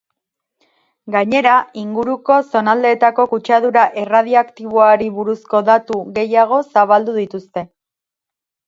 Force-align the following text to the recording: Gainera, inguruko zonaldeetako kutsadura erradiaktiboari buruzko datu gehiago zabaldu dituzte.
Gainera, 1.15 1.57
inguruko 1.81 2.37
zonaldeetako 2.55 3.27
kutsadura 3.35 3.85
erradiaktiboari 4.05 5.11
buruzko 5.21 5.63
datu 5.71 6.03
gehiago 6.19 6.63
zabaldu 6.75 7.17
dituzte. 7.23 7.71